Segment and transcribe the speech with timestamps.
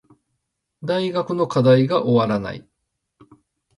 [0.83, 2.67] 大学の課題が終わらない